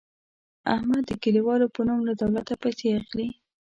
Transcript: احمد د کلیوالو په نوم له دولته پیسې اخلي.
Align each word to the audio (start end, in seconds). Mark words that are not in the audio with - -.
احمد 0.75 1.03
د 1.07 1.11
کلیوالو 1.23 1.67
په 1.75 1.81
نوم 1.87 1.99
له 2.09 2.13
دولته 2.21 2.53
پیسې 2.63 2.87
اخلي. 2.99 3.27